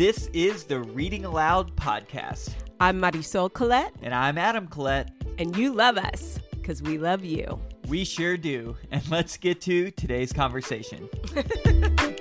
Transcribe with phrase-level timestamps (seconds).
[0.00, 2.54] This is the Reading Aloud podcast.
[2.80, 5.10] I'm Marisol Colette, And I'm Adam Collette.
[5.36, 7.60] and you love us because we love you.
[7.86, 8.78] We sure do.
[8.90, 11.06] And let's get to today's conversation.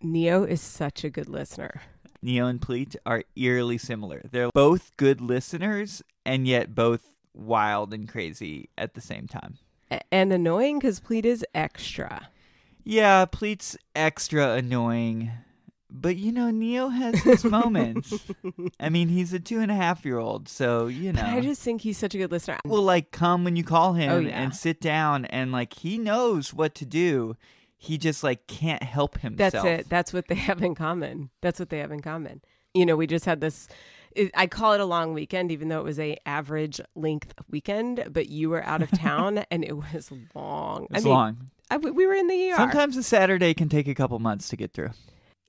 [0.00, 1.82] Neo is such a good listener.
[2.22, 4.22] Neo and Pleat are eerily similar.
[4.30, 9.58] They're both good listeners and yet both wild and crazy at the same time.
[10.12, 12.28] And annoying because Pleat is extra.
[12.90, 15.30] Yeah, Pleat's extra annoying.
[15.90, 18.14] But you know, Neo has his moments.
[18.80, 21.20] I mean, he's a two and a half year old, so you know.
[21.22, 22.58] But I just think he's such a good listener.
[22.64, 24.40] will like come when you call him Oh, yeah.
[24.42, 27.36] and sit down and like he knows what to do.
[27.76, 29.52] He just like can't help himself.
[29.52, 29.88] That's it.
[29.88, 31.30] That's what they have in common.
[31.42, 32.40] That's what they have in common.
[32.74, 33.68] You know, we just had this.
[34.16, 38.04] It, I call it a long weekend, even though it was a average length weekend.
[38.10, 40.86] But you were out of town, and it was long.
[40.90, 41.50] It's I mean, long.
[41.70, 42.56] I, we were in the ER.
[42.56, 44.90] Sometimes a Saturday can take a couple months to get through.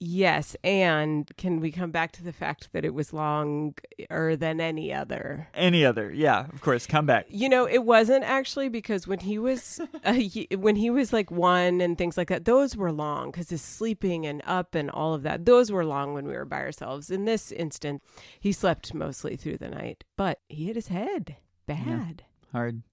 [0.01, 4.93] Yes, and can we come back to the fact that it was longer than any
[4.93, 5.49] other?
[5.53, 7.25] Any other, yeah, of course, come back.
[7.27, 11.29] You know, it wasn't actually because when he was uh, he, when he was like
[11.31, 15.13] one and things like that, those were long because his sleeping and up and all
[15.13, 15.43] of that.
[15.45, 17.11] Those were long when we were by ourselves.
[17.11, 18.01] In this instance,
[18.39, 21.35] he slept mostly through the night, but he hit his head
[21.67, 22.23] bad.
[22.53, 22.83] Hard,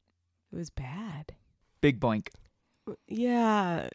[0.52, 1.34] It was bad.
[1.80, 2.30] big boink.
[3.08, 3.88] Yeah,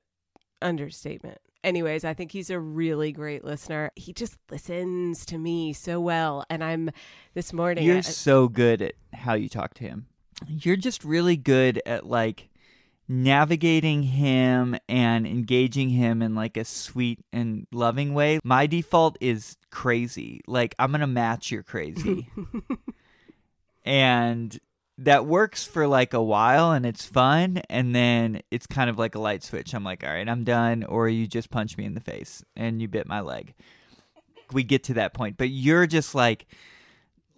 [0.61, 1.39] understatement.
[1.63, 3.91] Anyways, I think he's a really great listener.
[3.95, 6.43] He just listens to me so well.
[6.49, 6.89] And I'm
[7.33, 7.83] this morning.
[7.83, 10.07] You're I- so good at how you talk to him.
[10.47, 12.49] You're just really good at like
[13.07, 18.39] navigating him and engaging him in like a sweet and loving way.
[18.43, 20.41] My default is crazy.
[20.47, 22.27] Like I'm going to match your crazy.
[23.85, 24.57] and
[25.03, 29.15] that works for like a while and it's fun and then it's kind of like
[29.15, 29.73] a light switch.
[29.73, 32.81] I'm like, "All right, I'm done." Or you just punch me in the face and
[32.81, 33.53] you bit my leg.
[34.51, 36.45] We get to that point, but you're just like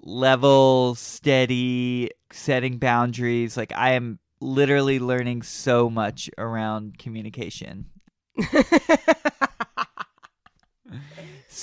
[0.01, 3.55] level, steady, setting boundaries.
[3.55, 7.85] Like I am literally learning so much around communication.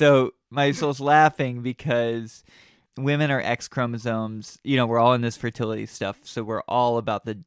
[0.01, 2.45] So Marisol's laughing because
[3.03, 4.59] women are X chromosomes.
[4.65, 7.39] You know, we're all in this fertility stuff, so we're all about the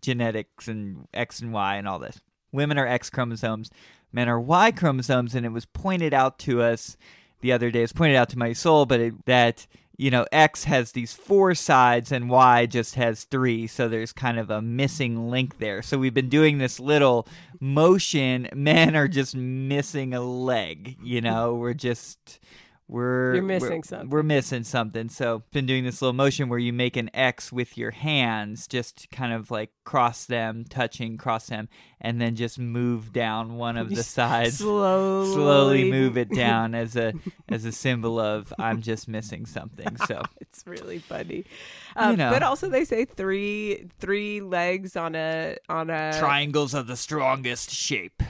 [0.00, 2.20] genetics and X and Y and all this.
[2.52, 3.70] Women are X chromosomes,
[4.12, 6.96] men are Y chromosomes, and it was pointed out to us
[7.40, 7.82] the other day.
[7.82, 12.12] It's pointed out to Marisol, but it, that you know X has these four sides
[12.12, 15.82] and Y just has three, so there's kind of a missing link there.
[15.82, 17.28] So we've been doing this little
[17.60, 18.48] motion.
[18.54, 20.96] Men are just missing a leg.
[21.02, 22.40] You know, we're just
[22.88, 24.08] we're You're missing we're- something.
[24.10, 25.08] We're missing something.
[25.10, 29.10] So been doing this little motion where you make an X with your hands, just
[29.10, 31.68] kind of like cross them, touching, cross them,
[32.00, 36.96] and then just move down one of the sides slowly, slowly move it down as
[36.96, 37.12] a
[37.50, 39.96] as a symbol of I'm just missing something.
[40.06, 41.44] So It's really funny,
[41.94, 42.30] um, know.
[42.30, 47.70] but also they say three three legs on a on a triangles of the strongest
[47.70, 48.22] shape.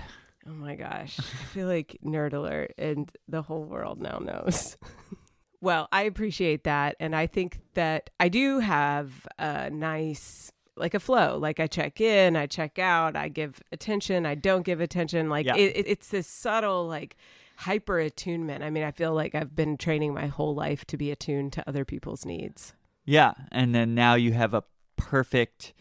[0.48, 1.19] Oh my gosh.
[1.19, 4.76] I feel like nerd alert and the whole world now knows.
[5.60, 6.97] well, I appreciate that.
[7.00, 11.37] And I think that I do have a nice, like a flow.
[11.38, 15.28] Like I check in, I check out, I give attention, I don't give attention.
[15.28, 15.56] Like Yeah.
[15.56, 17.16] it, it, it's this subtle, like,
[17.56, 18.62] hyper attunement.
[18.62, 21.69] I mean, I feel like I've been training my whole life to be attuned to
[21.69, 22.72] other people's needs.
[23.04, 24.62] Yeah, and then now you have a
[24.97, 25.72] perfect.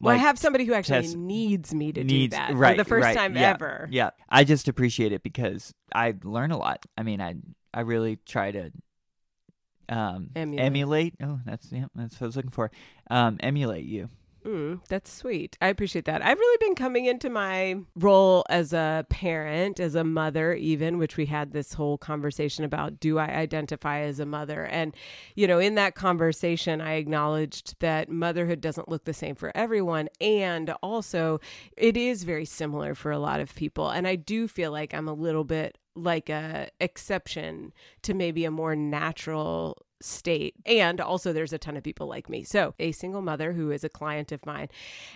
[0.00, 2.76] Well, like, I have somebody who actually test- needs me to needs- do that right,
[2.76, 3.88] for the first right, time yeah, ever.
[3.90, 6.84] Yeah, I just appreciate it because I learn a lot.
[6.96, 7.34] I mean, I
[7.74, 8.70] I really try to
[9.88, 10.64] um Emulate.
[10.66, 11.14] emulate.
[11.22, 12.70] Oh, that's yeah, that's what I was looking for.
[13.10, 14.08] Um, emulate you.
[14.44, 15.58] Mm, that's sweet.
[15.60, 16.24] I appreciate that.
[16.24, 21.18] I've really been coming into my role as a parent, as a mother, even, which
[21.18, 24.64] we had this whole conversation about do I identify as a mother?
[24.64, 24.94] And,
[25.34, 30.08] you know, in that conversation, I acknowledged that motherhood doesn't look the same for everyone.
[30.22, 31.40] And also,
[31.76, 33.90] it is very similar for a lot of people.
[33.90, 37.72] And I do feel like I'm a little bit like a exception
[38.02, 40.54] to maybe a more natural state.
[40.66, 42.42] And also, there's a ton of people like me.
[42.44, 44.68] So, a single mother who is a client of mine,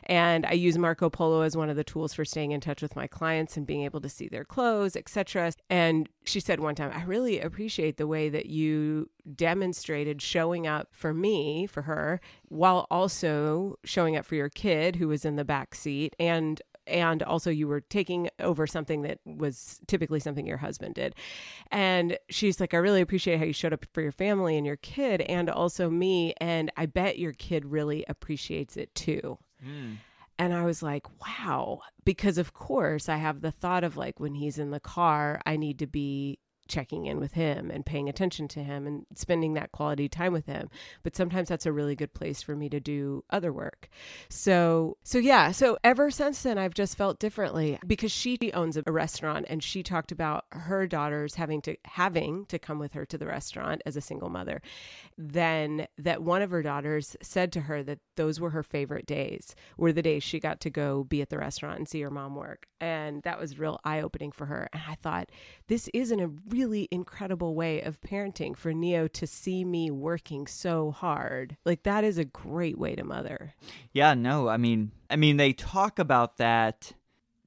[0.05, 2.97] and I use Marco Polo as one of the tools for staying in touch with
[2.97, 5.53] my clients and being able to see their clothes, etc.
[5.71, 10.89] And she said one time, I really appreciate the way that you demonstrated showing up
[10.93, 15.45] for me, for her, while also showing up for your kid who was in the
[15.45, 20.59] back seat and and also you were taking over something that was typically something your
[20.59, 21.15] husband did.
[21.71, 24.77] And she's like, I really appreciate how you showed up for your family and your
[24.77, 26.35] kid and also me.
[26.41, 29.39] And I bet your kid really appreciates it too.
[29.65, 29.99] Mm.
[30.39, 31.81] And I was like, wow.
[32.05, 35.57] Because, of course, I have the thought of like when he's in the car, I
[35.57, 36.39] need to be
[36.69, 40.47] checking in with him and paying attention to him and spending that quality time with
[40.47, 40.69] him.
[41.03, 43.89] But sometimes that's a really good place for me to do other work.
[44.29, 48.83] So so yeah so ever since then i've just felt differently because she owns a
[48.91, 53.19] restaurant and she talked about her daughters having to having to come with her to
[53.19, 54.61] the restaurant as a single mother.
[55.17, 59.55] Then that one of her daughters said to her that those were her favorite days
[59.77, 62.35] were the days she got to go be at the restaurant and see her mom
[62.35, 62.67] work.
[62.81, 64.69] And that was real eye-opening for her.
[64.73, 65.31] And i thought
[65.69, 70.93] this isn't a really incredible way of parenting for Neo to see me working so
[70.93, 71.57] hard.
[71.65, 73.55] Like that is a great way to mother.
[73.93, 76.93] Yeah, no, I mean, I mean they talk about that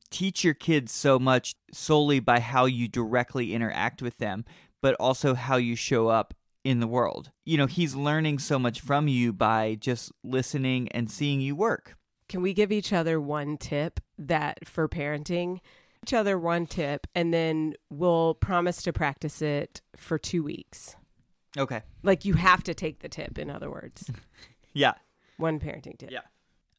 [0.09, 4.43] teach your kids so much solely by how you directly interact with them,
[4.81, 6.33] but also how you show up
[6.65, 7.31] in the world.
[7.45, 11.95] You know, he's learning so much from you by just listening and seeing you work.
[12.27, 15.59] Can we give each other one tip that for parenting
[16.03, 20.95] each other one tip and then we'll promise to practice it for two weeks.
[21.57, 21.81] Okay.
[22.03, 24.09] Like you have to take the tip, in other words.
[24.73, 24.93] yeah.
[25.37, 26.11] One parenting tip.
[26.11, 26.21] Yeah.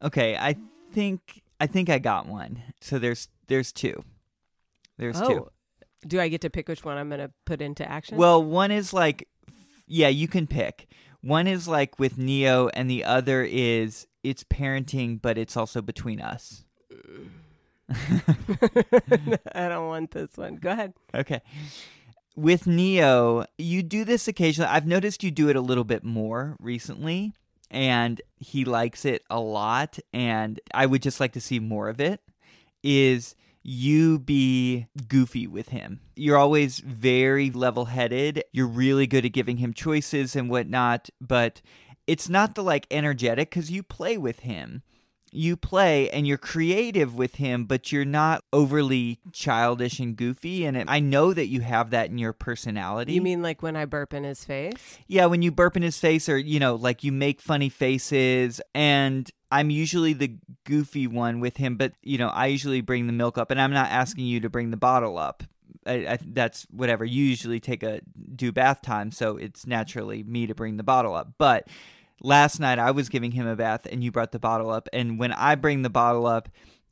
[0.03, 0.37] Okay.
[0.37, 0.57] I
[0.93, 2.63] think I think I got one.
[2.81, 4.05] So there's there's two.
[4.97, 5.29] There's oh.
[5.29, 5.49] two.
[6.07, 8.19] Do I get to pick which one I'm gonna put into action?
[8.19, 9.29] Well, one is like
[9.87, 10.87] yeah, you can pick.
[11.21, 16.21] One is like with Neo and the other is it's parenting, but it's also between
[16.21, 16.65] us.
[16.93, 17.31] Mm.
[19.53, 20.57] I don't want this one.
[20.57, 20.95] Go ahead.
[21.15, 21.41] Okay.
[22.37, 24.71] With Neo, you do this occasionally.
[24.71, 27.33] I've noticed you do it a little bit more recently,
[27.71, 29.99] and he likes it a lot.
[30.13, 32.21] And I would just like to see more of it.
[32.83, 36.01] Is you be goofy with him.
[36.17, 38.43] You're always very level headed.
[38.53, 41.61] You're really good at giving him choices and whatnot, but
[42.07, 44.83] it's not the like energetic because you play with him
[45.33, 50.65] you play and you're creative with him, but you're not overly childish and goofy.
[50.65, 53.13] And it, I know that you have that in your personality.
[53.13, 54.99] You mean like when I burp in his face?
[55.07, 58.61] Yeah, when you burp in his face, or, you know, like you make funny faces.
[58.75, 63.13] And I'm usually the goofy one with him, but, you know, I usually bring the
[63.13, 65.43] milk up, and I'm not asking you to bring the bottle up.
[65.87, 67.05] I, I, that's whatever.
[67.05, 68.01] You usually take a
[68.35, 71.33] do bath time, so it's naturally me to bring the bottle up.
[71.39, 71.69] But
[72.21, 74.89] last night I was giving him a bath and you brought the bottle up.
[74.93, 76.49] And when I bring the bottle up,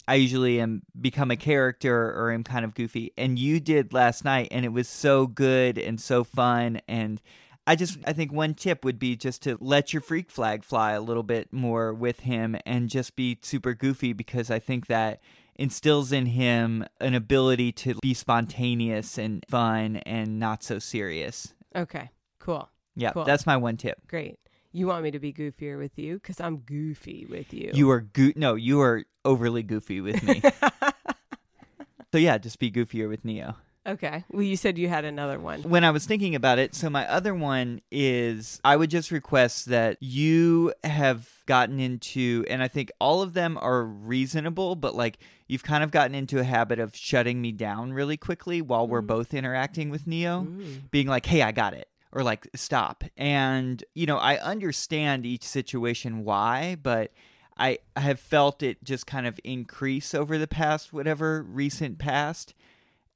[0.08, 3.12] I usually am become a character or am kind of goofy.
[3.18, 6.80] And you did last night and it was so good and so fun.
[6.86, 7.20] And
[7.66, 10.92] I just, I think one tip would be just to let your freak flag fly
[10.92, 15.20] a little bit more with him and just be super goofy because I think that
[15.56, 21.54] instills in him an ability to be spontaneous and fun and not so serious.
[21.74, 22.68] Okay, cool.
[22.94, 23.24] Yeah, cool.
[23.24, 23.98] that's my one tip.
[24.06, 24.38] Great.
[24.76, 27.70] You want me to be goofier with you because I'm goofy with you.
[27.72, 30.42] You are go- no, you are overly goofy with me.
[32.12, 33.56] so yeah, just be goofier with Neo.
[33.86, 34.24] Okay.
[34.30, 35.62] Well, you said you had another one.
[35.62, 39.66] When I was thinking about it, so my other one is I would just request
[39.66, 45.20] that you have gotten into, and I think all of them are reasonable, but like
[45.48, 49.00] you've kind of gotten into a habit of shutting me down really quickly while we're
[49.00, 49.06] mm.
[49.06, 50.90] both interacting with Neo, mm.
[50.90, 53.04] being like, hey, I got it or like stop.
[53.18, 57.12] And, you know, I understand each situation why, but
[57.58, 62.54] I have felt it just kind of increase over the past, whatever recent past.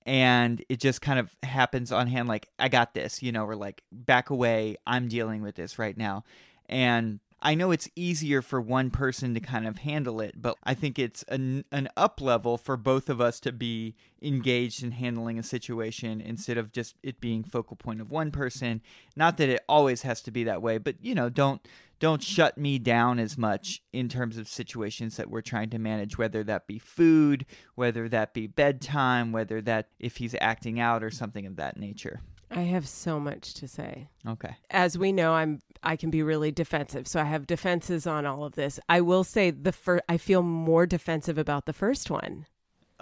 [0.04, 3.56] And it just kind of happens on hand, like, I got this, you know, or
[3.56, 6.24] like, back away, I'm dealing with this right now.
[6.68, 10.74] And I know it's easier for one person to kind of handle it, but I
[10.74, 15.38] think it's an, an up level for both of us to be engaged in handling
[15.38, 18.82] a situation instead of just it being focal point of one person.
[19.16, 21.66] Not that it always has to be that way, but you know, don't
[21.98, 26.16] don't shut me down as much in terms of situations that we're trying to manage,
[26.16, 27.44] whether that be food,
[27.74, 32.20] whether that be bedtime, whether that if he's acting out or something of that nature.
[32.50, 34.08] I have so much to say.
[34.26, 34.56] Okay.
[34.70, 37.06] As we know, I'm I can be really defensive.
[37.06, 38.78] So I have defenses on all of this.
[38.88, 42.46] I will say the first I feel more defensive about the first one.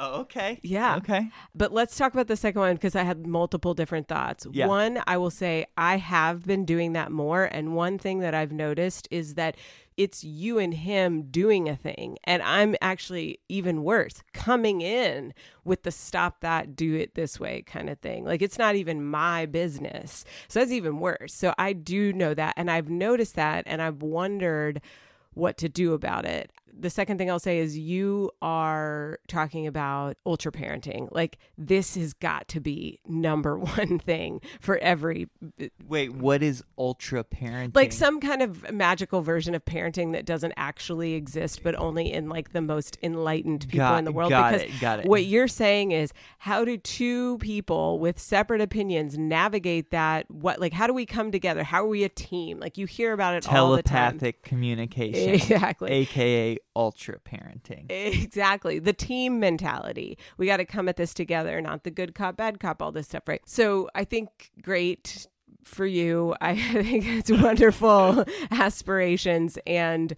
[0.01, 0.61] Oh, okay.
[0.63, 0.97] Yeah.
[0.97, 1.29] Okay.
[1.57, 4.47] But let's talk about the second one because I had multiple different thoughts.
[4.53, 4.69] Yeah.
[4.69, 7.45] One, I will say I have been doing that more.
[7.45, 9.57] And one thing that I've noticed is that
[9.97, 12.17] it's you and him doing a thing.
[12.23, 17.63] And I'm actually even worse, coming in with the stop that, do it this way
[17.63, 18.25] kind of thing.
[18.25, 20.25] Like it's not even my business.
[20.47, 21.35] So that's even worse.
[21.35, 22.55] So I do know that.
[22.57, 24.81] And I've noticed that and I've wondered
[25.35, 30.17] what to do about it the second thing I'll say is you are talking about
[30.25, 31.09] ultra parenting.
[31.11, 35.29] Like this has got to be number one thing for every
[35.87, 37.75] Wait, what is ultra parenting?
[37.75, 42.29] like some kind of magical version of parenting that doesn't actually exist, but only in
[42.29, 44.31] like the most enlightened people Got- in the world.
[44.31, 45.07] got because it, got it.
[45.07, 50.31] what you're saying is how do two people with separate opinions navigate that?
[50.31, 51.65] What like how do we come together?
[51.65, 52.61] How are we a team?
[52.61, 54.13] Like you hear about it all the time.
[54.19, 55.91] telepathic communication, Exactly.
[55.91, 57.91] aka ultra parenting.
[57.91, 58.79] Exactly.
[58.79, 60.17] The team mentality.
[60.39, 63.09] We got to come at this together, not the good cop, bad cop, all this
[63.09, 63.43] stuff, right?
[63.45, 65.27] So I think great
[65.65, 66.37] for you.
[66.41, 70.15] I think it's wonderful aspirations and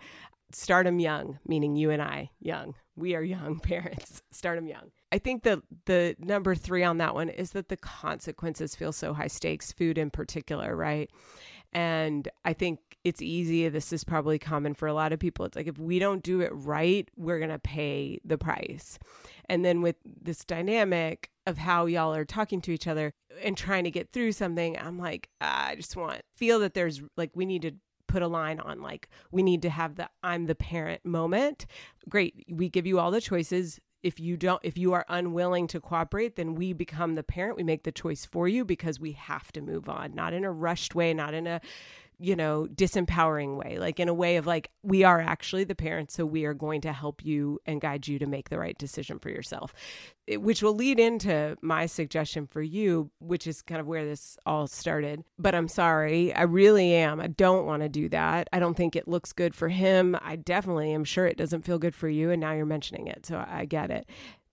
[0.53, 2.75] start them young, meaning you and I, young.
[2.95, 4.23] We are young parents.
[4.31, 4.91] Start them young.
[5.11, 9.15] I think the the number three on that one is that the consequences feel so
[9.15, 11.11] high stakes, food in particular, right?
[11.73, 13.69] And I think it's easy.
[13.69, 15.45] This is probably common for a lot of people.
[15.45, 18.99] It's like if we don't do it right, we're going to pay the price.
[19.49, 23.13] And then with this dynamic of how y'all are talking to each other
[23.43, 27.31] and trying to get through something, I'm like, I just want feel that there's like
[27.35, 27.73] we need to
[28.07, 31.67] put a line on like we need to have the I'm the parent moment.
[32.09, 32.45] Great.
[32.51, 36.37] We give you all the choices if you don't if you are unwilling to cooperate
[36.37, 37.57] then we become the parent.
[37.57, 40.53] We make the choice for you because we have to move on not in a
[40.53, 41.61] rushed way not in a
[42.23, 46.15] you know disempowering way like in a way of like we are actually the parents
[46.15, 49.19] so we are going to help you and guide you to make the right decision
[49.19, 49.73] for yourself
[50.27, 54.37] It- which will lead into my suggestion for you which is kind of where this
[54.45, 55.25] all started.
[55.39, 57.21] But i'm sorry i really am.
[57.21, 58.49] I don't want to do that.
[58.53, 60.15] I don't think it looks good for him.
[60.21, 63.25] I definitely am sure it doesn't feel good for you and now you're mentioning it
[63.27, 64.07] so i get it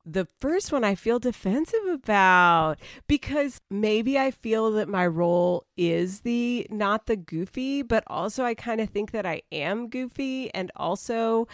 [0.10, 6.22] the first one I feel defensive about because maybe I feel that my role is
[6.22, 10.72] the not the goofy, but also I kind of think that I am goofy and
[10.76, 11.48] also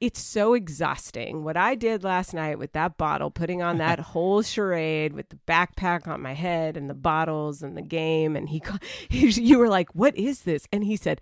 [0.00, 1.44] it's so exhausting.
[1.44, 5.38] What I did last night with that bottle, putting on that whole charade with the
[5.46, 8.62] backpack on my head and the bottles and the game, and he,
[9.08, 11.20] he you were like, "What is this?" And he said,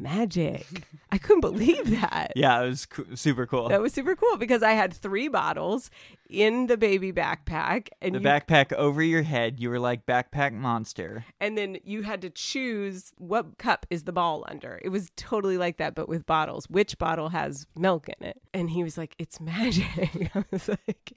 [0.00, 0.66] "Magic."
[1.12, 2.32] I couldn't believe that.
[2.34, 3.68] Yeah, it was co- super cool.
[3.68, 5.90] That was super cool because I had three bottles
[6.28, 10.52] in the baby backpack, and the you, backpack over your head, you were like backpack
[10.52, 11.24] monster.
[11.40, 14.80] and then you had to choose what cup is the ball under.
[14.82, 16.66] It was totally like that, but with bottles.
[16.70, 18.40] Which bottle has milk in it?
[18.54, 21.12] And he was like, "It's magic." I was like.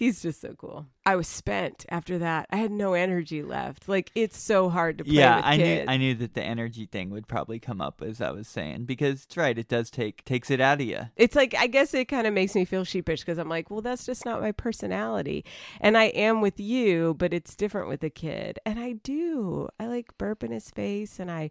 [0.00, 0.86] He's just so cool.
[1.04, 2.46] I was spent after that.
[2.48, 3.86] I had no energy left.
[3.86, 5.86] Like it's so hard to play yeah, with I kids.
[5.86, 8.86] knew I knew that the energy thing would probably come up as I was saying
[8.86, 9.58] because it's right.
[9.58, 11.00] It does take takes it out of you.
[11.16, 13.82] it's like I guess it kind of makes me feel sheepish because I'm like, well,
[13.82, 15.44] that's just not my personality,
[15.82, 19.68] and I am with you, but it's different with a kid, and I do.
[19.78, 21.50] I like burp in his face, and I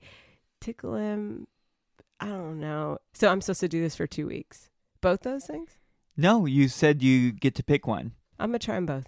[0.59, 1.45] tickle him.
[2.19, 2.97] I don't know.
[3.13, 4.71] So I'm supposed to do this for two weeks.
[5.01, 5.69] Both those things.
[6.17, 8.13] No, you said you get to pick one.
[8.39, 9.05] I'm gonna try them both.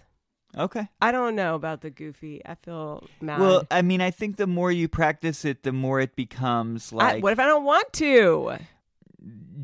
[0.56, 0.86] Okay.
[1.00, 2.42] I don't know about the goofy.
[2.44, 3.40] I feel mad.
[3.40, 6.96] Well, I mean, I think the more you practice it, the more it becomes I-
[6.96, 8.58] like what if I don't want to?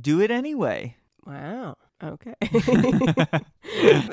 [0.00, 0.96] do it anyway.
[1.26, 1.76] Wow.
[2.02, 2.34] Okay.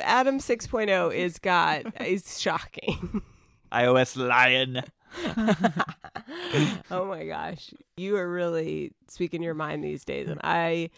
[0.01, 3.21] Adam 6.0 is got is shocking.
[3.71, 4.81] iOS lion.
[6.91, 7.73] oh my gosh.
[7.97, 10.89] You are really speaking your mind these days and I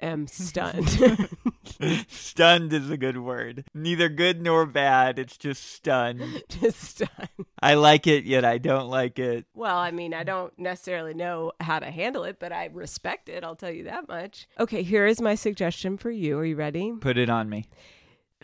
[0.00, 0.88] am stunned.
[2.08, 3.64] stunned is a good word.
[3.74, 5.18] Neither good nor bad.
[5.18, 6.42] It's just stunned.
[6.48, 7.28] Just stunned.
[7.60, 9.46] I like it, yet I don't like it.
[9.54, 13.44] Well, I mean, I don't necessarily know how to handle it, but I respect it.
[13.44, 14.48] I'll tell you that much.
[14.58, 16.38] Okay, here is my suggestion for you.
[16.38, 16.92] Are you ready?
[17.00, 17.66] Put it on me.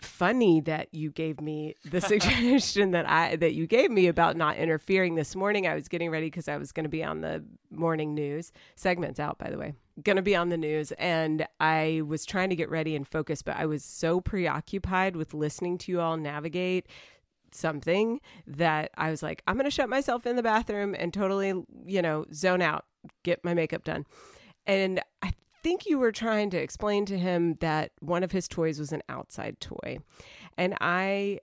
[0.01, 4.57] Funny that you gave me the suggestion that I that you gave me about not
[4.57, 5.67] interfering this morning.
[5.67, 9.19] I was getting ready because I was going to be on the morning news segments
[9.19, 9.73] out by the way.
[10.03, 13.41] Going to be on the news and I was trying to get ready and focus,
[13.41, 16.87] but I was so preoccupied with listening to you all navigate
[17.55, 21.53] something that I was like, I'm going to shut myself in the bathroom and totally,
[21.85, 22.85] you know, zone out,
[23.23, 24.05] get my makeup done.
[24.65, 25.03] And I
[25.63, 29.01] think you were trying to explain to him that one of his toys was an
[29.09, 29.99] outside toy.
[30.57, 31.39] And I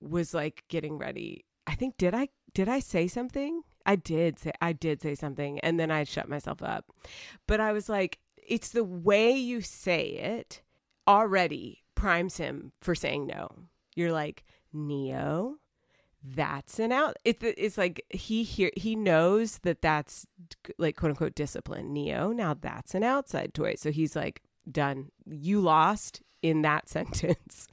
[0.00, 1.44] was like getting ready.
[1.66, 3.62] I think did I did I say something?
[3.84, 6.86] I did say I did say something and then I shut myself up.
[7.46, 10.62] But I was like it's the way you say it
[11.06, 13.48] already primes him for saying no.
[13.94, 15.56] You're like, "Neo,
[16.22, 20.26] that's an out it, it's like he hear he knows that that's
[20.78, 25.60] like quote unquote discipline neo now that's an outside toy so he's like done you
[25.60, 27.66] lost in that sentence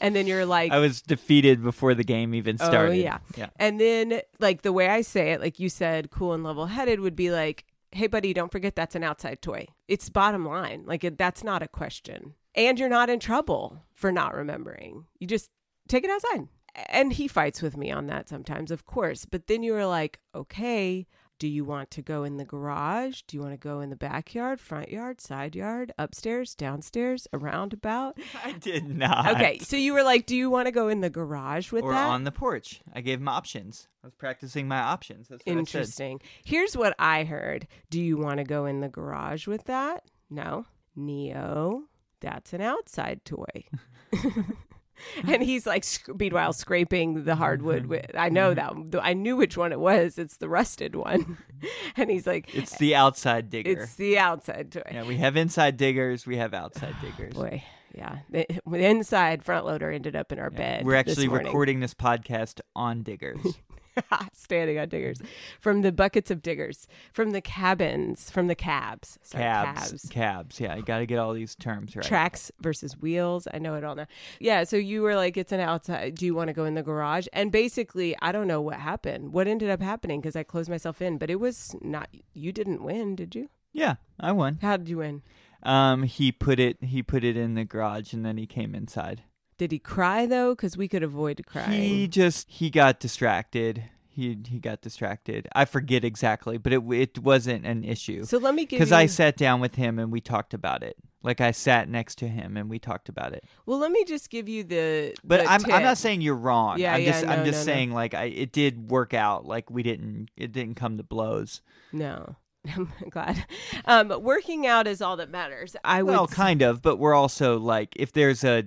[0.00, 2.96] and then you're like I was defeated before the game even Oh, started.
[2.96, 3.18] yeah.
[3.36, 3.48] Yeah.
[3.58, 7.00] and then like the way i say it like you said cool and level headed
[7.00, 9.64] would be like hey, buddy, don't forget that's an outside toy.
[9.88, 10.82] It's bottom line.
[10.84, 12.34] Like, it, that's not a question.
[12.54, 15.06] And you're not in trouble for not remembering.
[15.18, 15.48] You just
[15.88, 16.48] take it outside.
[16.88, 19.24] And he fights with me on that sometimes, of course.
[19.24, 21.06] But then you were like, okay,
[21.38, 23.22] do you want to go in the garage?
[23.26, 27.72] Do you want to go in the backyard, front yard, side yard, upstairs, downstairs, around
[27.74, 28.18] about?
[28.42, 29.34] I did not.
[29.34, 31.88] Okay, so you were like, do you want to go in the garage with that?
[31.88, 32.08] or that?
[32.08, 32.80] on the porch.
[32.94, 33.88] I gave him options.
[34.02, 35.28] I was practicing my options.
[35.28, 35.56] That's what.
[35.58, 36.20] Interesting.
[36.44, 37.66] Here's what I heard.
[37.90, 40.04] Do you want to go in the garage with that?
[40.30, 40.64] No.
[40.94, 41.82] Neo,
[42.20, 43.64] that's an outside toy.
[45.26, 47.82] and he's like, sc- meanwhile, scraping the hardwood.
[47.82, 47.90] Mm-hmm.
[47.90, 48.90] With, I know mm-hmm.
[48.90, 49.02] that.
[49.02, 50.18] I knew which one it was.
[50.18, 51.38] It's the rusted one.
[51.96, 53.70] and he's like, It's the outside digger.
[53.70, 54.82] it's the outside toy.
[54.90, 56.26] yeah, we have inside diggers.
[56.26, 57.34] We have outside diggers.
[57.34, 57.62] Boy,
[57.94, 58.18] yeah.
[58.30, 60.84] The, the inside front loader ended up in our bed.
[60.84, 61.46] We're actually morning.
[61.46, 63.40] recording this podcast on diggers.
[64.32, 65.20] standing on diggers.
[65.60, 66.86] From the buckets of diggers.
[67.12, 68.30] From the cabins.
[68.30, 69.18] From the cabs.
[69.22, 70.60] Sorry, cabs, cabs.
[70.60, 72.04] Yeah, I got to get all these terms right.
[72.04, 73.48] tracks versus wheels.
[73.52, 74.06] I know it all now.
[74.40, 76.82] Yeah so you were like it's an outside do you want to go in the
[76.82, 77.26] garage?
[77.32, 79.32] And basically i don't know what happened.
[79.32, 82.82] What ended up happening because i closed myself in but it was not you didn't
[82.82, 83.48] win did you?
[83.72, 84.58] Yeah, I won.
[84.62, 85.22] how did you win?
[85.62, 86.82] Um, he put it.
[86.82, 89.22] He put it in the garage, and then he came inside.
[89.58, 93.84] Did he cry though because we could avoid crying He just he got distracted.
[94.08, 95.46] He he got distracted.
[95.54, 98.96] I forget exactly, but it it wasn't an issue so let me give because you
[98.96, 100.96] I sat down with him and we talked about it.
[101.22, 103.44] Like I sat next to him and we talked about it.
[103.66, 106.78] well let me just give you the But the I'm I'm not saying you're wrong.
[106.78, 107.74] Yeah, I'm yeah, just I'm just no, no.
[107.74, 109.44] saying like I it did work out.
[109.44, 111.60] Like we didn't it didn't come to blows.
[111.92, 112.36] no
[112.76, 113.44] i'm glad
[113.84, 117.14] um working out is all that matters i would Well, s- kind of, but we're
[117.14, 118.64] also like if there's a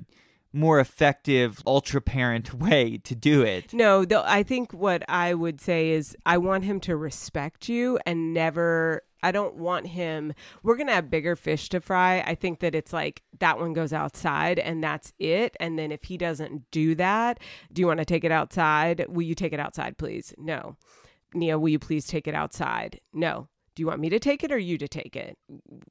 [0.51, 3.73] more effective ultra parent way to do it.
[3.73, 7.99] No, though I think what I would say is I want him to respect you
[8.05, 12.23] and never I don't want him we're going to have bigger fish to fry.
[12.25, 16.05] I think that it's like that one goes outside and that's it and then if
[16.05, 17.39] he doesn't do that,
[17.71, 19.05] do you want to take it outside?
[19.09, 20.33] Will you take it outside please?
[20.37, 20.77] No.
[21.33, 22.99] Nia, will you please take it outside?
[23.13, 23.49] No.
[23.75, 25.37] Do you want me to take it or you to take it?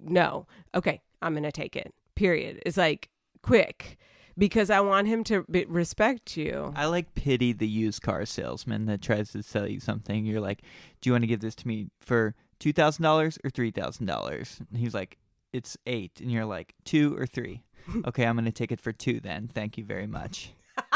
[0.00, 0.46] No.
[0.74, 1.94] Okay, I'm going to take it.
[2.16, 2.60] Period.
[2.66, 3.08] It's like
[3.40, 3.98] quick
[4.38, 6.72] because I want him to be- respect you.
[6.76, 10.24] I like pity the used car salesman that tries to sell you something.
[10.24, 10.62] You're like,
[11.00, 14.06] "Do you want to give this to me for two thousand dollars or three thousand
[14.06, 15.18] dollars?" And he's like,
[15.52, 16.20] "It's eight.
[16.20, 17.64] and you're like, two or three?
[18.06, 19.50] okay, I'm gonna take it for two then.
[19.52, 20.52] Thank you very much."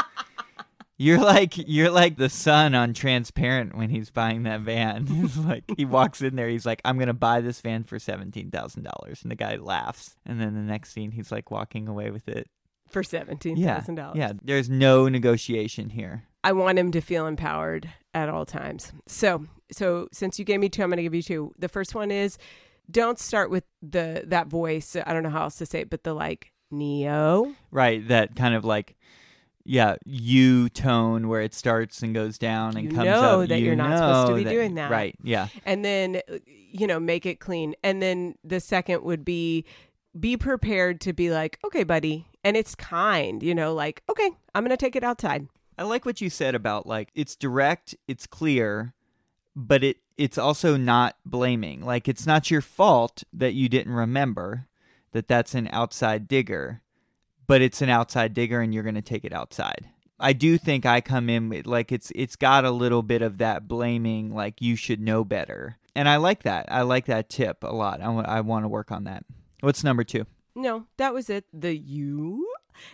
[0.99, 5.07] You're like you're like the son on Transparent when he's buying that van.
[5.09, 8.53] He's like he walks in there, he's like, "I'm gonna buy this van for seventeen
[8.53, 10.15] thousand dollars," and the guy laughs.
[10.25, 12.49] And then the next scene, he's like walking away with it.
[12.93, 14.15] For $17,000.
[14.15, 14.33] yeah.
[14.43, 16.25] There's no negotiation here.
[16.45, 18.93] I want him to feel empowered at all times.
[19.07, 21.53] So, so since you gave me two, I'm going to give you two.
[21.59, 22.37] The first one is
[22.91, 24.97] don't start with the that voice.
[24.97, 27.55] I don't know how else to say it, but the like Neo.
[27.71, 28.97] Right, that kind of like
[29.65, 33.49] yeah, you tone where it starts and goes down and You comes know up.
[33.49, 34.91] that you you're not supposed to be doing that.
[34.91, 35.47] Right, yeah.
[35.65, 39.65] and then uh, you know make it clean and then the second would be
[40.19, 44.63] be prepared to be like okay buddy and it's kind you know like okay i'm
[44.63, 45.49] gonna take it outside
[45.79, 48.95] I like what you said about like it's direct, it's clear,
[49.57, 51.85] but it it's also not blaming.
[51.85, 54.69] Like it's not your fault that you didn't remember
[55.13, 56.83] that that's an outside digger,
[57.47, 59.89] but it's an outside digger and you're going to take it outside.
[60.21, 63.39] I do think I come in with like it's it's got a little bit of
[63.39, 65.79] that blaming like you should know better.
[65.95, 66.67] And I like that.
[66.71, 68.01] I like that tip a lot.
[68.01, 69.25] I I want to work on that.
[69.63, 70.27] What's number 2?
[70.55, 71.47] no that was it.
[71.53, 72.47] The you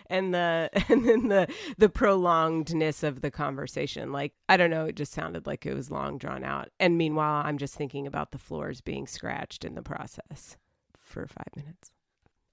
[0.09, 4.11] and the and then the the prolongedness of the conversation.
[4.13, 6.69] Like i don't know it just sounded like it was long drawn out.
[6.79, 10.57] And meanwhile i'm just thinking about the floors being scratched in the process
[10.97, 11.91] for five minutes.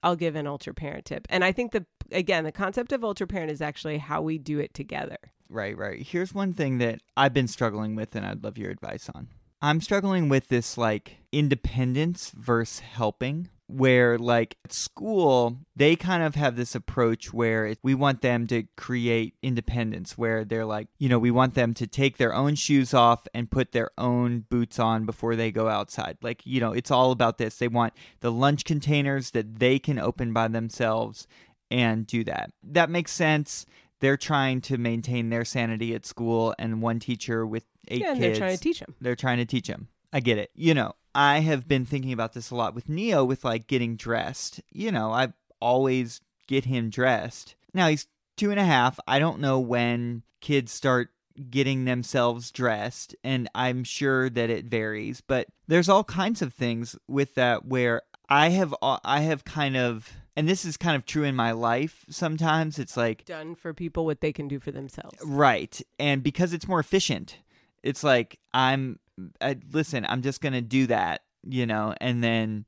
[0.03, 1.25] I'll give an ultra parent tip.
[1.29, 4.59] And i think the again the concept of ultra parent is actually how we do
[4.59, 5.17] it together.
[5.49, 6.01] Right, right.
[6.05, 9.29] Here's one thing that I've been struggling with and I'd love your advice on.
[9.61, 16.35] I'm struggling with this like independence versus helping where like at school they kind of
[16.35, 21.09] have this approach where it, we want them to create independence where they're like you
[21.09, 24.79] know we want them to take their own shoes off and put their own boots
[24.79, 26.17] on before they go outside.
[26.21, 27.57] Like you know it's all about this.
[27.57, 31.27] They want the lunch containers that they can open by themselves
[31.69, 32.51] and do that.
[32.63, 33.65] That makes sense.
[33.99, 38.19] They're trying to maintain their sanity at school and one teacher with eight yeah and
[38.19, 40.51] kids they're trying to teach them they're trying to teach them I get it.
[40.55, 43.95] You know, I have been thinking about this a lot with Neo with like getting
[43.95, 44.61] dressed.
[44.71, 47.55] You know, I always get him dressed.
[47.73, 48.05] Now he's
[48.37, 48.99] two and a half.
[49.07, 51.09] I don't know when kids start
[51.49, 56.95] getting themselves dressed and I'm sure that it varies, but there's all kinds of things
[57.07, 61.23] with that where I have I have kind of and this is kind of true
[61.23, 65.17] in my life sometimes it's like Done for people what they can do for themselves.
[65.23, 67.37] right and because it's more efficient
[67.83, 68.99] it's like I'm
[69.41, 72.65] I, listen I'm just to do that you know and then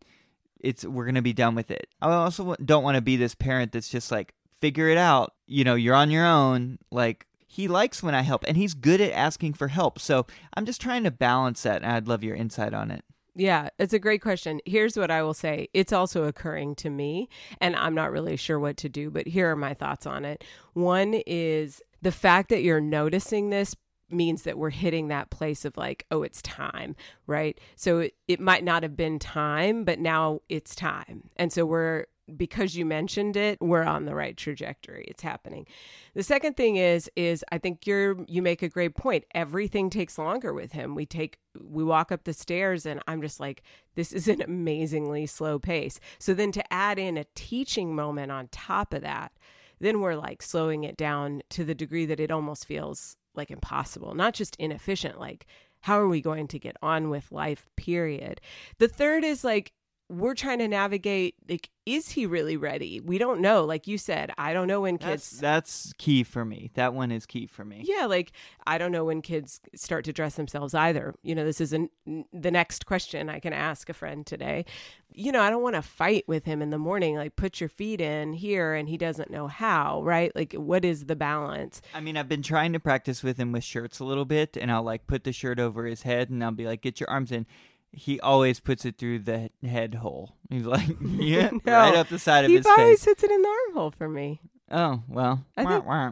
[0.59, 1.87] it's we're to be done with it.
[2.01, 5.33] I also don't want to be this parent that's just like figure it out.
[5.47, 6.79] You know you're on your own.
[6.91, 9.99] Like he likes when I help and he's good at asking for help.
[9.99, 13.03] So I'm just trying to balance that and I'd love your insight on it.
[13.35, 14.59] Yeah, it's a great question.
[14.65, 15.69] Here's what I will say.
[15.73, 17.29] It's also occurring to me,
[17.61, 20.43] and I'm not really sure what to do, but here are my thoughts on it.
[20.73, 23.75] One is the fact that you're noticing this
[24.11, 26.95] means that we're hitting that place of like, oh, it's time,
[27.27, 27.59] right?
[27.75, 31.29] So it, it might not have been time, but now it's time.
[31.35, 35.05] And so we're, because you mentioned it, we're on the right trajectory.
[35.07, 35.65] It's happening.
[36.13, 39.25] The second thing is is I think you're you make a great point.
[39.33, 40.95] Everything takes longer with him.
[40.95, 43.63] We take we walk up the stairs and I'm just like
[43.95, 45.99] this is an amazingly slow pace.
[46.19, 49.31] So then to add in a teaching moment on top of that,
[49.79, 54.13] then we're like slowing it down to the degree that it almost feels like impossible,
[54.13, 55.47] not just inefficient like
[55.81, 58.41] how are we going to get on with life period.
[58.79, 59.71] The third is like
[60.09, 62.99] we're trying to navigate like is he really ready?
[62.99, 63.65] We don't know.
[63.65, 66.71] Like you said i don't know when that's kids that's key for me.
[66.73, 67.83] That one is key for me.
[67.85, 68.31] Yeah like
[68.65, 71.15] i don't know when kids start to dress themselves either.
[71.23, 71.89] You know this is an,
[72.33, 74.65] the next question i can ask a friend today.
[75.11, 77.69] You know i don't want to fight with him in the morning like put your
[77.69, 80.35] feet in here and he doesn't know how right?
[80.35, 81.81] Like what is the balance?
[81.93, 84.71] I mean, I've been trying to practice with him with shirts a little bit, and
[84.71, 87.31] I'll like put the shirt over his head, and I'll be like, "Get your arms
[87.31, 87.45] in."
[87.91, 90.35] He always puts it through the head hole.
[90.49, 91.73] He's like, "Yeah, No.
[91.73, 92.75] right up the side of he his face.
[92.75, 95.85] He always face." hits it in the armhole for me Oh well, I Wah, think-
[95.85, 96.11] wah.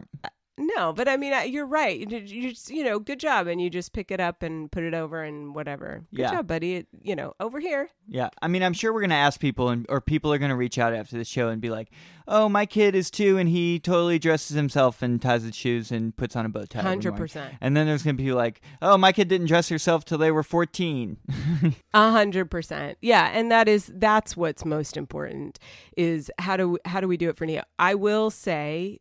[0.58, 1.98] No, but I mean, you're right.
[1.98, 4.82] You, you, just- you know, good job, and you just pick it up and put
[4.82, 6.04] it over and whatever.
[6.12, 6.30] Good Yeah.
[6.32, 6.74] job, buddy.
[6.76, 7.88] It, you know, over here.
[8.08, 8.28] yeah.
[8.42, 10.92] I mean, I'm sure we're gonna ask people, and or people are gonna reach out
[10.92, 11.90] after the show and be like,
[12.26, 16.16] "Oh, my kid is two, and he totally dresses himself and ties his shoes and
[16.16, 17.54] puts on a bow tie." Hundred percent.
[17.60, 20.42] And then there's gonna be like, "Oh, my kid didn't dress herself till they were
[20.42, 21.18] 14."
[21.94, 22.98] A hundred percent.
[23.00, 25.58] Yeah, and that is that's what's most important
[25.96, 27.62] is how do how do we do it for Neo?
[27.78, 29.00] I will say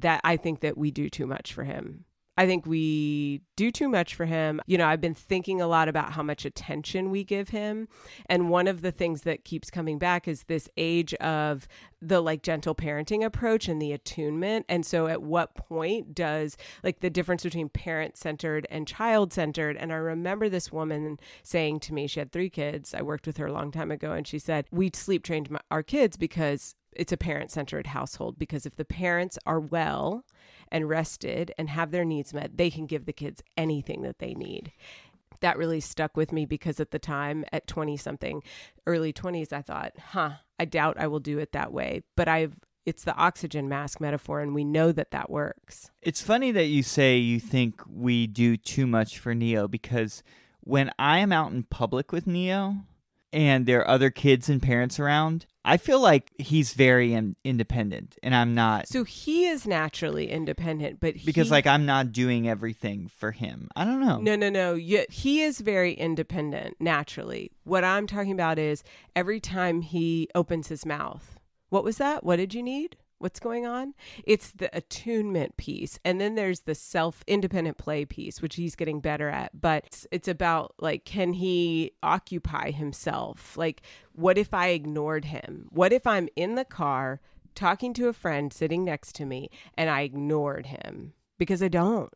[0.00, 2.04] that I think that we do too much for him.
[2.36, 4.60] I think we do too much for him.
[4.66, 7.86] You know, I've been thinking a lot about how much attention we give him.
[8.26, 11.68] And one of the things that keeps coming back is this age of
[12.02, 14.66] the like gentle parenting approach and the attunement.
[14.68, 19.76] And so at what point does like the difference between parent centered and child centered?
[19.76, 22.94] And I remember this woman saying to me, she had three kids.
[22.94, 24.10] I worked with her a long time ago.
[24.10, 28.38] And she said, We sleep trained our kids because it's a parent centered household.
[28.38, 30.24] Because if the parents are well,
[30.74, 34.34] and rested and have their needs met, they can give the kids anything that they
[34.34, 34.72] need.
[35.40, 38.42] That really stuck with me because at the time, at 20 something,
[38.86, 42.02] early 20s, I thought, huh, I doubt I will do it that way.
[42.16, 42.54] But I've,
[42.86, 45.90] it's the oxygen mask metaphor, and we know that that works.
[46.02, 50.22] It's funny that you say you think we do too much for Neo because
[50.60, 52.78] when I am out in public with Neo
[53.34, 58.16] and there are other kids and parents around, I feel like he's very in- independent
[58.22, 63.08] and I'm not So he is naturally independent, but because like I'm not doing everything
[63.08, 63.68] for him.
[63.74, 64.18] I don't know.
[64.18, 64.74] No, no, no.
[64.74, 67.50] You, he is very independent naturally.
[67.64, 68.84] What I'm talking about is
[69.16, 71.38] every time he opens his mouth,
[71.70, 72.24] what was that?
[72.24, 72.96] What did you need?
[73.24, 73.94] What's going on?
[74.24, 75.98] It's the attunement piece.
[76.04, 79.58] And then there's the self independent play piece, which he's getting better at.
[79.58, 83.56] But it's, it's about like, can he occupy himself?
[83.56, 83.80] Like,
[84.12, 85.68] what if I ignored him?
[85.70, 87.22] What if I'm in the car
[87.54, 91.14] talking to a friend sitting next to me and I ignored him?
[91.38, 92.12] Because I don't.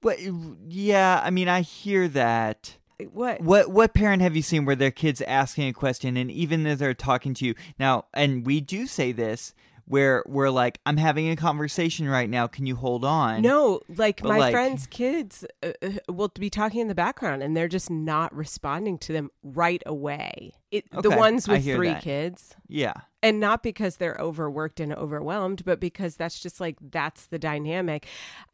[0.00, 0.20] But
[0.68, 2.76] yeah, I mean I hear that.
[3.10, 3.40] What?
[3.40, 6.78] What what parent have you seen where their kids asking a question and even as
[6.78, 8.04] they're talking to you now?
[8.14, 9.52] And we do say this
[9.86, 12.46] where we're like, "I'm having a conversation right now.
[12.46, 16.50] Can you hold on?" No, like But, my like- friends' kids uh, uh, will be
[16.50, 20.52] talking in the background and they're just not responding to them right away.
[20.70, 22.02] It, the ones with three that.
[22.02, 22.56] kids.
[22.68, 22.94] Yeah.
[23.24, 28.06] And not because they're overworked and overwhelmed, but because that's just like that's the dynamic.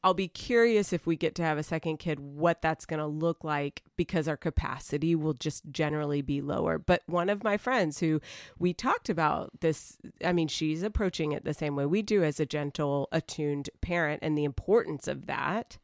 [0.05, 3.07] I'll be curious if we get to have a second kid, what that's going to
[3.07, 6.79] look like because our capacity will just generally be lower.
[6.79, 8.21] But one of my friends who
[8.61, 12.39] we talked about this, I mean, she's approaching it the same way we do as
[12.39, 15.79] a gentle, attuned parent and the importance of that,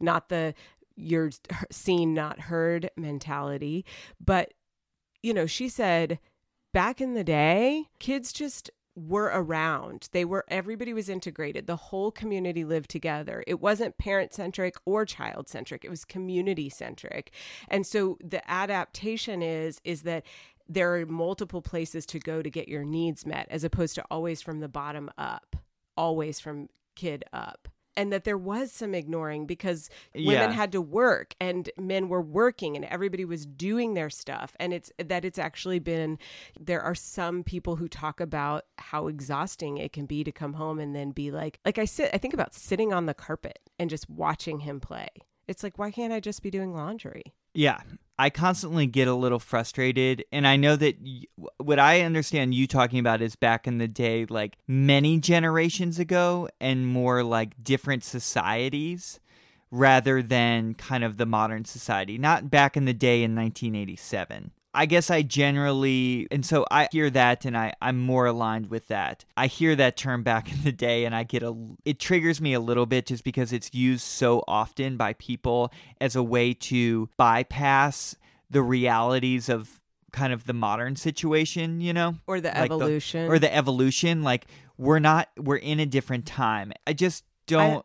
[0.00, 0.52] not the
[0.96, 1.30] you're
[1.70, 3.84] seen, not heard mentality.
[4.18, 4.52] But,
[5.22, 6.18] you know, she said,
[6.72, 10.08] back in the day, kids just were around.
[10.12, 11.66] They were everybody was integrated.
[11.66, 13.42] The whole community lived together.
[13.46, 15.84] It wasn't parent centric or child centric.
[15.84, 17.32] It was community centric.
[17.68, 20.24] And so the adaptation is is that
[20.68, 24.42] there are multiple places to go to get your needs met as opposed to always
[24.42, 25.56] from the bottom up,
[25.96, 30.52] always from kid up and that there was some ignoring because women Yeah.
[30.52, 34.90] had to work and men were working and everybody was doing their stuff and it's
[34.98, 36.18] that it's actually been
[36.58, 40.78] there are some people who talk about how exhausting it can be to come home
[40.78, 43.88] and then be like like I sit I think about sitting on the carpet and
[43.90, 45.08] just watching him play
[45.48, 47.80] it's like why can't I just be doing laundry Yeah.
[48.18, 50.24] I constantly get a little frustrated.
[50.30, 51.24] And I know that y-
[51.58, 56.48] what I understand you talking about is back in the day, like many generations ago,
[56.60, 59.18] and more like different societies
[59.70, 64.52] rather than kind of the modern society, not back in the day in 1987.
[64.74, 68.88] I guess I generally, and so I hear that and I, I'm more aligned with
[68.88, 69.24] that.
[69.36, 71.54] I hear that term back in the day and I get a,
[71.84, 76.16] it triggers me a little bit just because it's used so often by people as
[76.16, 78.16] a way to bypass
[78.50, 79.80] the realities of
[80.10, 82.16] kind of the modern situation, you know?
[82.26, 84.22] or the Like the- evolution or the evolution.
[84.22, 84.46] Like
[84.78, 86.72] we're not, we're in a different time.
[86.86, 87.82] I just don't, I,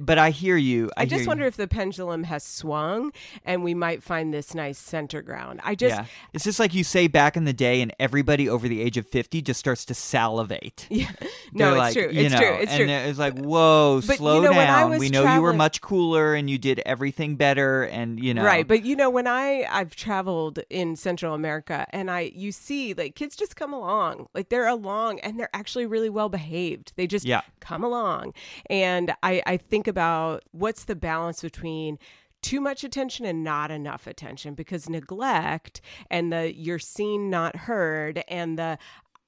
[0.00, 0.90] but I hear you.
[0.96, 1.48] I, I just wonder you.
[1.48, 3.12] if the pendulum has swung
[3.44, 5.60] and we might find this nice center ground.
[5.64, 6.06] I just yeah.
[6.32, 9.06] It's just like you say back in the day, and everybody over the age of
[9.08, 10.86] 50 just starts to salivate.
[10.94, 11.10] Yeah.
[11.52, 12.08] No, it's like, true.
[12.12, 12.54] you It's know, true.
[12.60, 12.88] It's and true.
[12.88, 14.98] it's like, whoa, But, you slow know, when I down.
[14.98, 18.66] We know you were much cooler and you did everything better, and you know, Right,
[18.66, 23.14] but you know when I I've traveled in Central America and I you see like
[23.16, 24.28] kids just come along.
[24.34, 26.92] Like they're along and they're actually really well behaved.
[26.96, 27.42] They just Yeah.
[27.60, 28.34] come along.
[28.70, 31.98] And I I think about what's the balance between
[32.42, 38.22] too much attention and not enough attention because neglect and the you're seen not heard
[38.28, 38.78] and the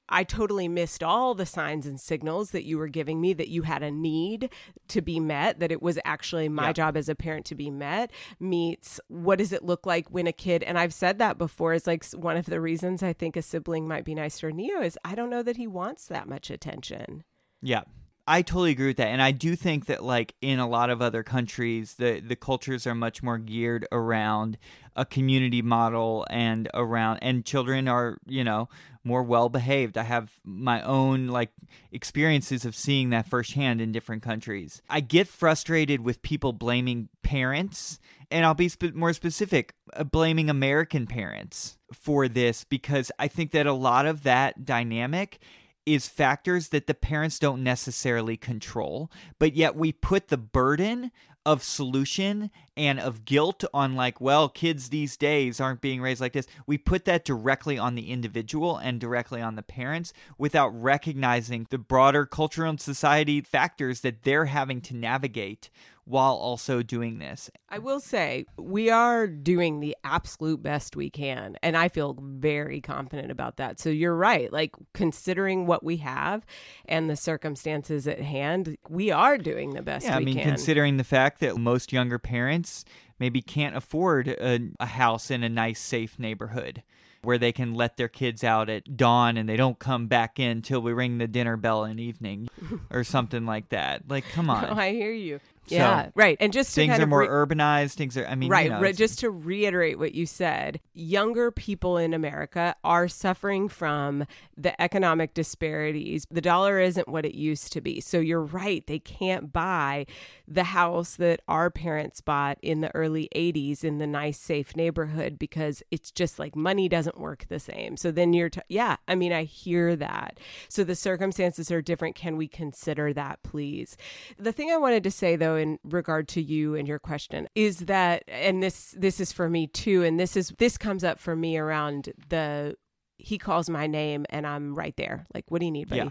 [0.08, 3.62] I totally missed all the signs and signals that you were giving me that you
[3.62, 4.50] had a need
[4.86, 6.72] to be met, that it was actually my Yeah.
[6.74, 10.32] job as a parent to be met, meets what does it look like when a
[10.32, 13.42] kid, and I've said that before, is like one of the reasons I think a
[13.42, 16.50] sibling might be nice for Neo is I don't know that he wants that much
[16.50, 17.24] attention.
[17.60, 17.82] Yeah.
[18.28, 19.08] I totally agree with that.
[19.08, 22.86] And I do think that like in a lot of other countries the the cultures
[22.86, 24.58] are much more geared around
[24.96, 28.68] a community model and around and children are, you know,
[29.04, 29.96] more well behaved.
[29.96, 31.50] I have my own like
[31.92, 34.82] experiences of seeing that firsthand in different countries.
[34.90, 40.50] I get frustrated with people blaming parents and I'll be sp- more specific, uh, blaming
[40.50, 45.38] American parents for this because I think that a lot of that dynamic
[45.86, 51.12] is factors that the parents don't necessarily control, but yet we put the burden
[51.46, 56.32] of solution and of guilt on like well kids these days aren't being raised like
[56.32, 56.48] this.
[56.66, 61.78] We put that directly on the individual and directly on the parents without recognizing the
[61.78, 65.70] broader cultural and society factors that they're having to navigate
[66.06, 71.56] while also doing this I will say we are doing the absolute best we can,
[71.62, 73.80] and I feel very confident about that.
[73.80, 74.52] So you're right.
[74.52, 76.46] Like considering what we have
[76.86, 80.44] and the circumstances at hand, we are doing the best Yeah, I mean, can.
[80.48, 82.84] considering the fact that most younger parents
[83.18, 86.82] maybe can't afford a, a house in a nice, safe neighborhood
[87.22, 90.62] where they can let their kids out at dawn and they don't come back in
[90.62, 92.48] till we ring the dinner bell in evening
[92.90, 94.02] or something like that.
[94.08, 94.64] Like, come on.
[94.78, 95.40] I hear you.
[95.68, 96.36] So, yeah, right.
[96.40, 97.94] And just to Things are more re- urbanized.
[97.94, 98.96] Things are, I mean, right, you know, right.
[98.96, 104.26] Just to reiterate what you said, younger people in America are suffering from
[104.56, 106.26] the economic disparities.
[106.30, 108.00] The dollar isn't what it used to be.
[108.00, 108.86] So you're right.
[108.86, 110.06] They can't buy
[110.46, 115.38] the house that our parents bought in the early 80s in the nice, safe neighborhood
[115.38, 117.96] because it's just like money doesn't work the same.
[117.96, 120.38] So then you're, t- yeah, I mean, I hear that.
[120.68, 122.14] So the circumstances are different.
[122.14, 123.96] Can we consider that, please?
[124.38, 127.80] The thing I wanted to say, though, in regard to you and your question, is
[127.80, 131.34] that, and this this is for me too, and this is this comes up for
[131.34, 132.76] me around the
[133.18, 135.26] he calls my name and I'm right there.
[135.34, 136.02] Like, what do you need, buddy?
[136.02, 136.10] Yeah.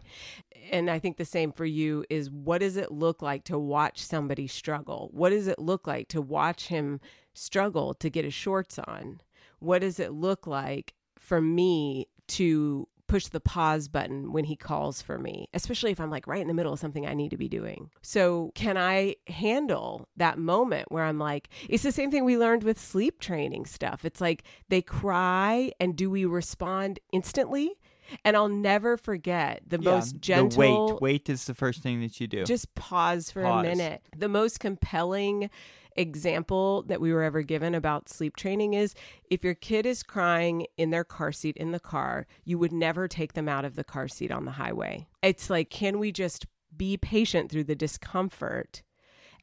[0.71, 4.01] And I think the same for you is what does it look like to watch
[4.03, 5.09] somebody struggle?
[5.13, 6.99] What does it look like to watch him
[7.33, 9.21] struggle to get his shorts on?
[9.59, 15.01] What does it look like for me to push the pause button when he calls
[15.01, 17.37] for me, especially if I'm like right in the middle of something I need to
[17.37, 17.89] be doing.
[18.01, 22.63] So, can I handle that moment where I'm like, it's the same thing we learned
[22.63, 24.05] with sleep training stuff.
[24.05, 27.77] It's like they cry, and do we respond instantly?
[28.23, 31.01] And I'll never forget the Yeah, most gentle The wait.
[31.01, 32.43] Wait is the first thing that you do.
[32.43, 33.65] just pause for Pause.
[33.65, 34.01] a minute.
[34.15, 35.49] The most compelling
[35.97, 38.93] example that we were ever given about sleep training is
[39.29, 43.07] if your kid is crying in their car seat in the car, you would never
[43.07, 45.07] take them out of the car seat on the highway.
[45.21, 48.83] It's like, can we just be patient through the discomfort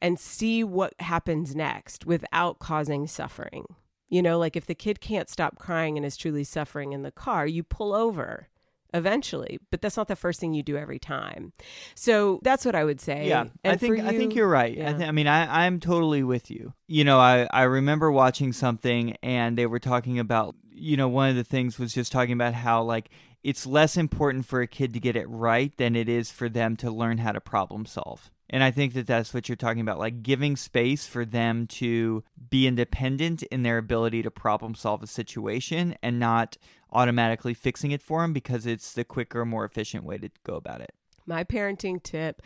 [0.01, 3.65] and see what happens next without causing suffering?
[4.09, 7.11] You know, like if the kid can't stop crying and is truly suffering in the
[7.11, 8.49] car, you pull over
[8.93, 11.53] eventually, but that's not the first thing you do every time.
[11.95, 13.27] So that's what I would say.
[13.27, 14.79] Yeah, I think for I think you- you're right.
[14.79, 16.73] I, th- I mean, I I'm totally with you.
[16.87, 20.55] You know, I I remember watching something and they were talking about.
[20.75, 23.09] You know, one of the things was just talking about how like
[23.43, 26.75] it's less important for a kid to get it right than it is for them
[26.77, 28.31] to learn how to problem solve.
[28.49, 32.23] And I think that that's what you're talking about, like giving space for them to
[32.49, 36.57] be independent in their ability to problem solve a situation and not
[36.91, 40.81] automatically fixing it for them because it's the quicker, more efficient way to go about
[40.81, 40.91] it.
[41.25, 42.41] My parenting tip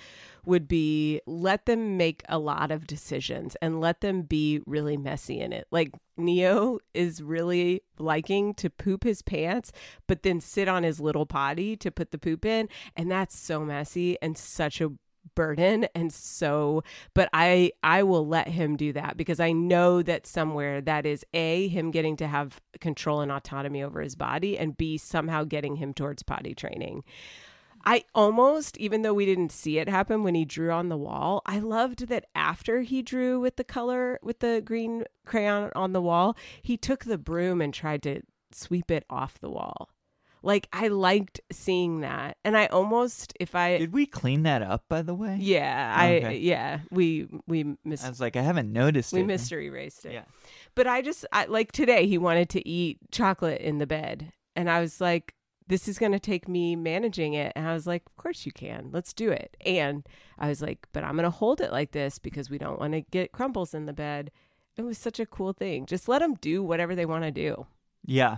[0.46, 5.40] would be let them make a lot of decisions and let them be really messy
[5.40, 5.68] in it.
[5.72, 9.72] Like Neo is really liking to poop his pants,
[10.08, 12.70] but then sit on his little potty to put the poop in.
[12.96, 14.92] And that's so messy and such a
[15.36, 20.28] burden and so but i i will let him do that because i know that
[20.28, 24.78] somewhere that is a him getting to have control and autonomy over his body and
[24.78, 27.04] b somehow getting him towards potty training
[27.86, 31.42] I almost, even though we didn't see it happen when he drew on the wall,
[31.46, 36.02] I loved that after he drew with the color, with the green crayon on the
[36.02, 39.90] wall, he took the broom and tried to sweep it off the wall.
[40.43, 42.38] Like, I liked seeing that.
[42.45, 45.38] And I almost, if I, Did we clean that up, by the way?
[45.39, 46.38] yeah, I, oh, Okay.
[46.38, 48.06] yeah, we, we missed.
[48.06, 49.26] I was like, I haven't noticed we it.
[49.26, 50.13] mystery erased it.
[50.13, 50.23] Yeah.
[50.76, 54.69] But I just I, like today he wanted to eat chocolate in the bed, and
[54.69, 55.34] I was like,
[55.67, 58.52] "This is going to take me managing it." And I was like, "Of course you
[58.52, 58.89] can.
[58.93, 60.06] Let's do it." And
[60.38, 62.93] I was like, "But I'm going to hold it like this because we don't want
[62.93, 64.30] to get crumbles in the bed."
[64.78, 65.88] It was such a cool thing.
[65.88, 67.65] Just let them do whatever they want to do
[68.06, 68.38] Yeah.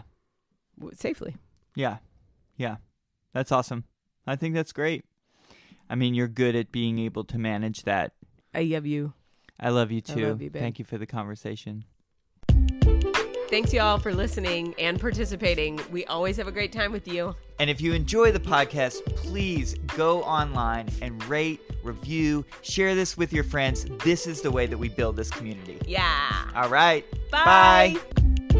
[0.94, 1.36] safely.
[1.76, 1.98] Yeah.
[2.58, 2.78] Yeah.
[3.34, 3.84] That's awesome.
[4.28, 5.06] I think that's great.
[5.90, 8.14] I mean, you're good at being able to manage that.
[8.54, 9.14] I love you.
[9.60, 10.28] I love you I too.
[10.28, 10.62] love you, babe.
[10.62, 11.86] Thank you for the conversation.
[13.50, 15.80] Thanks y'all for listening and participating.
[15.92, 17.36] We always have a great time with you.
[17.60, 23.34] And if you enjoy the podcast, please go online and rate, review, share this with
[23.34, 23.86] your friends.
[24.04, 25.80] This is the way that we build this community.
[25.88, 26.30] Yeah.
[26.56, 27.04] All right.
[27.32, 27.98] Bye.
[28.06, 28.59] Bye.